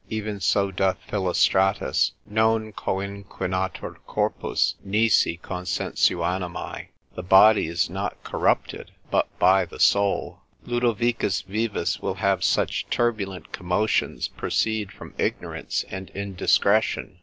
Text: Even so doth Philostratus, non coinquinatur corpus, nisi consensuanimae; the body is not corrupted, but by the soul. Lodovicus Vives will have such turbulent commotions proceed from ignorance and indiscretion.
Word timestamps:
Even 0.09 0.39
so 0.39 0.71
doth 0.71 0.97
Philostratus, 1.07 2.13
non 2.25 2.71
coinquinatur 2.73 3.97
corpus, 4.07 4.73
nisi 4.83 5.37
consensuanimae; 5.37 6.87
the 7.13 7.21
body 7.21 7.67
is 7.67 7.87
not 7.87 8.17
corrupted, 8.23 8.89
but 9.11 9.27
by 9.37 9.63
the 9.63 9.79
soul. 9.79 10.41
Lodovicus 10.65 11.43
Vives 11.43 11.99
will 11.99 12.15
have 12.15 12.43
such 12.43 12.89
turbulent 12.89 13.51
commotions 13.51 14.27
proceed 14.27 14.91
from 14.91 15.13
ignorance 15.19 15.85
and 15.91 16.09
indiscretion. 16.15 17.19